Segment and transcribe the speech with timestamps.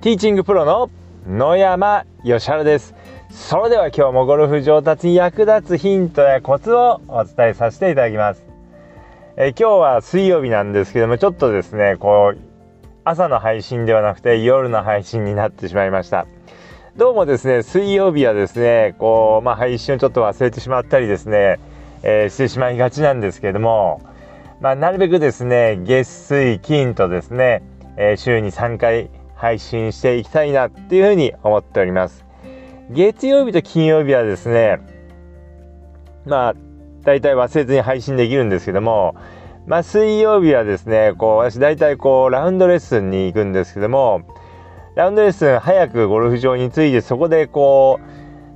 [0.00, 0.88] ティーチングプロの
[1.28, 2.94] 野山義晴です。
[3.28, 8.42] それでは今日もゴルフ上達に役立つヒントやコツをお伝えさせていただきます。
[9.36, 12.38] え今日は水曜日なんですけどもちょっとですねこう
[13.04, 16.26] 朝の配信ではなくて夜の配信になってしまいました。
[16.96, 21.60] どうもですね水曜日はですねこうまあ配信をちょっと忘れてしまったりですね、
[22.02, 24.00] えー、してしまいがちなんですけれども
[24.62, 27.62] まあ、なるべくですね月水金とですね、
[27.98, 32.26] えー、週に3回配信していきたいなっていうふうに思っております。
[32.90, 34.80] 月曜日と金曜日はですね、
[36.26, 36.54] まあ、
[37.04, 39.14] 大体忘れずに配信できるんですけども、
[39.66, 44.20] まあ、水曜日はですね、こう、私大体こう、ラウンドレッスンに行くんですけども、
[44.94, 47.98] ラウンドレッスン早くゴルフ場に着いて、そこでこ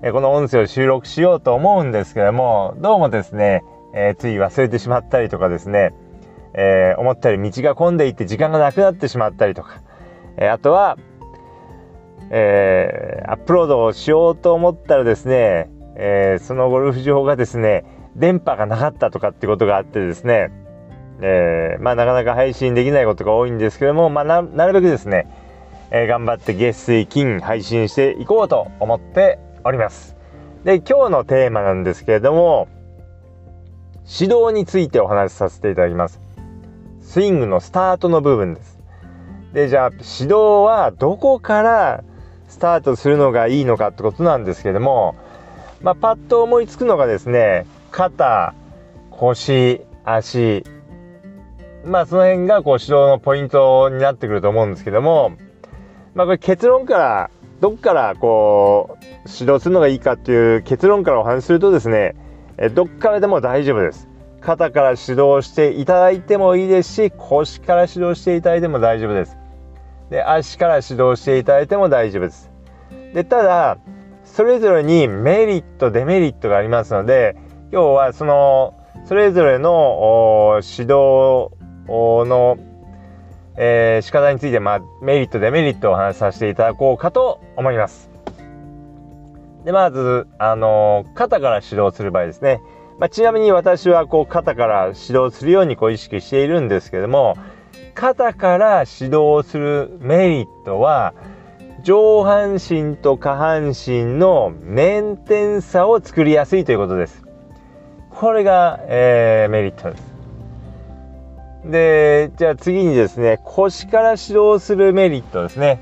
[0.03, 5.95] う、この音声を収録しようと思うんですけども、どうもですね、えー、つい忘れてしまったりとかですね、
[6.53, 9.81] えー、思ったより道が混んでいって時間がなくなってしまったりとか、
[10.37, 10.99] え、あとは、
[12.31, 17.85] えー、アップロードをしようと思ったらですね、えそのゴルフ場がですね
[18.17, 20.51] 電波がなかったとかってことがあってですね、
[21.21, 25.29] えまあ、なかなか配信できないことが多いんですけども、まあ、なるべくですね、
[25.91, 30.17] え頑張って月水金配信していこうと思っております。
[30.65, 32.69] で今日のテーマなんですけれども
[34.07, 36.21] 指導についてお話しさせていただきます。
[37.01, 38.74] スイングのスタートの部分です。
[39.55, 40.35] で、じゃあ指導
[40.67, 42.05] はどこから
[42.49, 45.15] スタートするのがいいのかってことなんですけども、
[45.81, 48.53] まあ、パッと思いつくのがですね、肩、
[49.11, 50.65] 腰、足、
[51.85, 55.37] まあその辺がこう指導のポイントになってくると思うんですけども、
[56.15, 57.31] まあこれ結論から
[57.61, 62.17] どっからこう指導するのがいいかっていう結論からお話しするとですね、
[62.75, 64.09] どっからでも大丈夫です。
[64.45, 69.39] 肩から指導していただいてもいいですし腰から指導していただいても大丈夫です
[70.15, 72.49] で足から指導していただいても大丈夫です。
[73.15, 73.79] でただ
[74.23, 77.37] それぞれにメリットデメリットがありますので
[77.73, 78.75] 今日はその
[79.07, 81.51] それぞれの指導
[81.89, 82.59] の、
[83.57, 88.09] えー、仕方について、まあ、メリットデメリットをお話しさせていただこうかと思います。
[89.65, 92.61] でまず、あの肩から指導する場合ですね。
[93.01, 97.37] まあ、ちなみに私はこう肩から指導するようにこう意識しているんですけども
[97.95, 101.15] 肩から指導するメリットは
[101.83, 107.23] 上半身と下半身の粘点差を作りやすいということです。
[108.11, 110.15] これが、えー、メリットです。
[111.67, 115.79] で、じゃあ次にですね、腰から指導するメリットですね。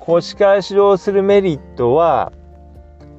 [0.00, 2.32] 腰から指導するメリットは、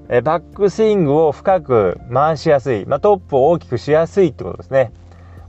[0.10, 4.92] えバックスイングを深く回しやすい、まあ、トップを大きくしやすいってことですね。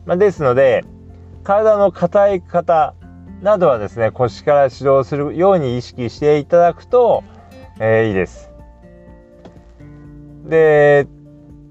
[0.04, 0.84] まあ、ですので、
[1.42, 2.94] 体の硬い方
[3.42, 7.24] などはですね、腰から指導するように意識していただくと、
[7.78, 8.50] えー、いいです。
[10.44, 11.06] で、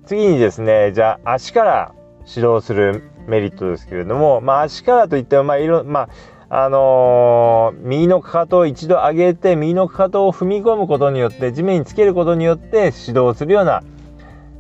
[0.06, 1.94] 次にですね、じゃあ足から
[2.28, 6.10] 指導するメリットですけれども、まあ足からといっても、まあいろ、まあ
[6.52, 13.84] あのー、右のかかとを一度上げて右のかかとを踏み込むことによって地面につけることによって指導するような、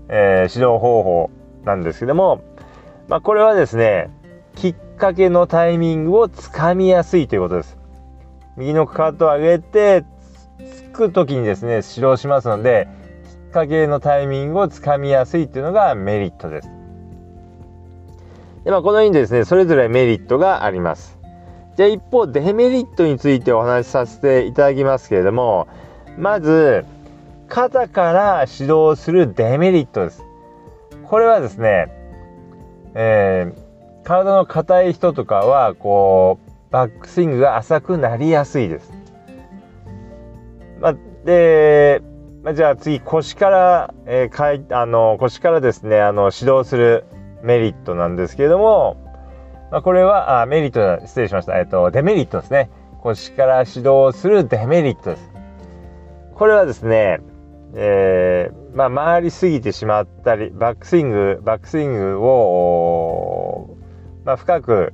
[0.08, 1.32] えー、指導方法
[1.66, 2.44] なんですけども、
[3.08, 4.12] まあ、これはですね
[4.56, 7.78] きっかけのタイミングをつかみやすいということです。
[8.58, 10.04] 右のかかとを上げて
[10.74, 12.90] つく時にですね指導しますので
[13.48, 16.70] きっかけのタイミングをつかみやすいというのがメリットです。
[18.66, 21.18] でまあ、このようにですねそれぞれメリットがあります。
[21.78, 25.70] じゃあ一方デメリットについてお話しさせていただきますけれども
[26.18, 26.86] まず
[27.48, 30.22] 肩から指導するデメリットです。
[31.04, 31.88] これはですね、
[32.94, 33.69] えー、
[34.10, 38.92] 体の硬い人とかはこうバックスイングが浅くなりやすいです。
[40.82, 42.02] まあ、で、
[42.42, 47.06] まあ、じゃあ次腰から、えー、かいあの腰からですねあの指導する
[47.44, 48.98] メリットなんですけれども
[49.70, 52.72] まあ、これはあメリット失礼しました、えっと、デメリットですね。
[53.02, 55.30] 腰から指導するデメリットです。
[56.34, 57.20] これはですね、
[57.76, 63.78] えー、まあ、回りすぎてしまったりバックスイングバックスイングを、
[64.30, 64.94] まあ、深く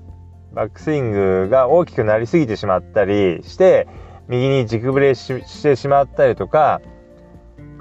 [0.54, 3.86] バックスイングが大きくなりすぎてしまったりして
[4.30, 6.80] 右に軸ブレしてしまったりとか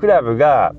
[0.00, 0.74] クラブが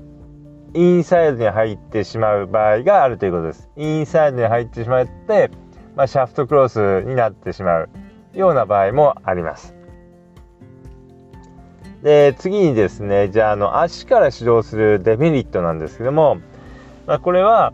[0.74, 3.70] インサイドに入ってしまう場合があるということです。
[3.76, 5.50] インサイドに入ってしまって
[5.94, 7.88] まあ、シャフトクロスになってしまう
[8.34, 9.74] ような場合もあります。
[12.02, 16.36] で次にですねじゃああの足から指導するデメリットなんですけども、
[17.06, 17.72] まあ、これは、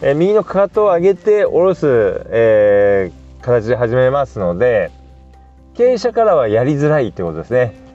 [0.00, 1.86] え右のかかとを上げて下ろす、
[2.30, 4.90] えー、形で始めますので
[5.74, 7.88] 傾斜からはやりづらいってことですね。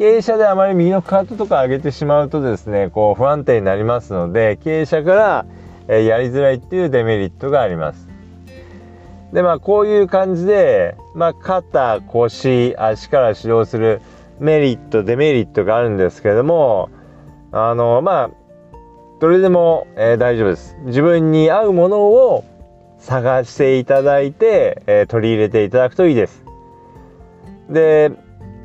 [0.00, 5.46] 傾斜であまり右のカートとか上げてしまうとですねこう不安定になりますので傾斜から、
[5.88, 8.08] えやりづらいっていうデメリットがあります
[9.34, 14.00] でまあこういう感じで、まあ、肩腰足から指導する
[14.38, 16.88] メリットデメリットがあるんですけども
[17.52, 18.30] あのまあ
[19.20, 20.74] どれでも、えー、大丈夫です。
[20.86, 22.42] 自分に合うものを
[22.98, 26.42] 探していただいて、えー、取り入れていただくといいです。
[27.68, 28.12] で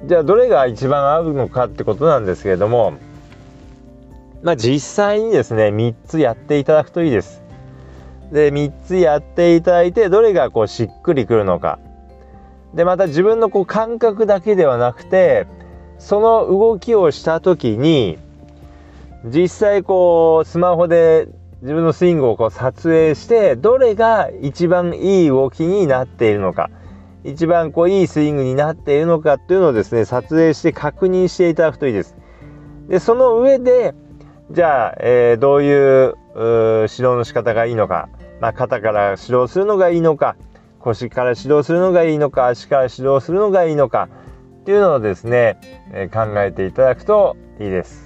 [0.05, 2.93] じゃあどれが一番合うのかってことなんですけれども
[4.43, 7.43] まあ実際にですね3つやっていただくといいです。
[8.31, 11.79] で3つやっていただいてどれがこうしっくりくるのか。
[12.73, 15.47] でまた自分のこう感覚だけではなくて
[15.99, 18.19] その動きをした時に
[19.25, 21.27] 実際こうスマホで
[21.61, 26.69] 自分のスイングをこう撮影してどれが一番いい動きになっているのか
[27.23, 32.15] 一番こういいスイングになっているのかっていうのをですね撮影して確認していただくといいです。
[32.87, 33.95] でその上で
[34.51, 38.09] じゃあ、えー、どういう指導の仕方がいいのか、
[38.41, 40.35] まあ、肩から指導するのがいいのか
[40.77, 44.07] 腰から指導するのがいいのか足から指導するのがいいのか
[44.61, 45.57] っていうのをですね、
[45.93, 48.04] え、考えていただくといいです。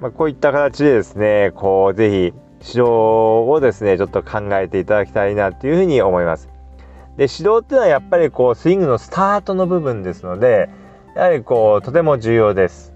[0.00, 6.56] まあ、こういった形でですねこうぜひ指導をですねちょっと考えていただきたいなっていうふうに思います。
[7.16, 10.68] で、指導っていうのはやっぱりこう、スイングのスタートの部分ですので、
[11.14, 12.92] やはりこう、とても重要です。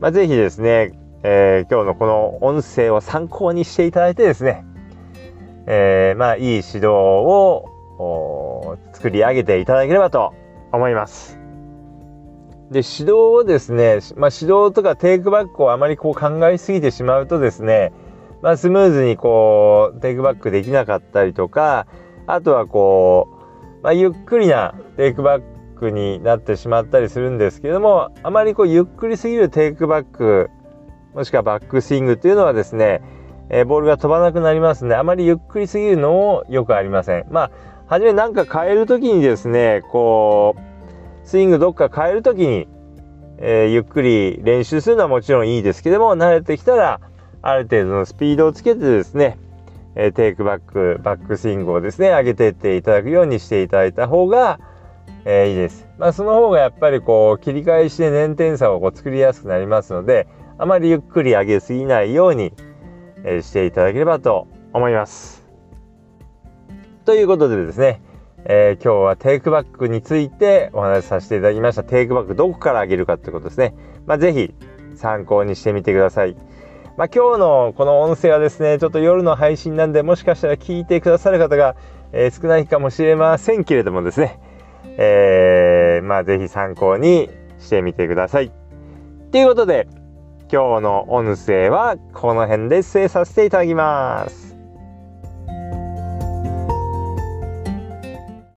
[0.00, 0.92] まあ、ぜひですね、
[1.24, 4.64] えー、今日のこの音声を参考にしていただいてですね、
[5.66, 10.32] えー、まあ、いい指導を作り上げていただければと
[10.72, 11.43] 思います。
[12.70, 17.92] で、指導をですね、まあ、指導とかテイクバックをあまりこう考えすぎてしまうとですね、
[18.42, 21.86] まあ、スムーズにこう、テイクバックできなかったりとか、
[22.26, 25.42] あとはこう、まあ、ゆっくりなテイクバッ
[25.74, 30.48] クになってしまったりするんですけどもあまりこうゆっくりすぎるテイクバック
[31.14, 33.02] もしくはバックスイングっていうのはですね、
[33.50, 37.26] えー、ボールが飛ばなくなりますのであまりゆっくりすぎるのもよくありません。
[37.30, 37.50] まあ
[37.86, 40.60] 初め何か変える時にですねこう
[41.24, 42.68] スイングどっか変える時に、
[43.38, 47.00] えー、ゆっくり練習するのはもちろんいいですけども慣れてきたら
[47.42, 49.38] ある程度のスピードをつけてですね
[49.96, 54.58] えテイクバック、バックスイングをですね、上げていっていただくようにしていただいた方が、
[55.24, 55.86] えー、いいです。
[55.98, 60.26] まあ、その方がやっぱりこう、切り返しで粘点差をこう作りやすくなりますので、
[60.58, 62.52] あまりゆっくり上げすぎないように、
[63.24, 65.44] え、していただければと思います。
[67.04, 68.00] ということでですね、
[68.46, 71.82] えー、今日はテイクバックについてお話しさせていただきました。
[71.82, 73.74] テイクバックどこから上げるかということですね。
[74.06, 74.54] まあ、ぜひ
[74.96, 76.36] 参考にしてみてください。
[76.96, 81.74] まあ、今日のこの音声はですね、ちょっと夜の配信なんで、もしかしたら聞いてくださる方が、
[82.12, 84.38] えー、少ないかもしれませんけれどもですね、
[84.98, 88.52] えー、まあ、ぜひ参考にしてみてください。
[89.32, 89.88] ということで、
[90.52, 94.43] 今日の音声はこの辺で失礼させていただきます。